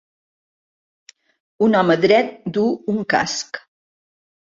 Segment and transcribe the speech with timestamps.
[1.67, 3.65] Un home dret duu un casc.